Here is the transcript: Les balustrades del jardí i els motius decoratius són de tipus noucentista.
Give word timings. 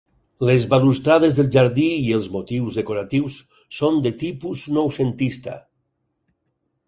Les 0.49 0.63
balustrades 0.69 1.35
del 1.39 1.49
jardí 1.55 1.85
i 2.05 2.07
els 2.19 2.29
motius 2.37 2.79
decoratius 2.79 3.37
són 3.81 4.01
de 4.07 4.13
tipus 4.23 4.63
noucentista. 4.79 5.59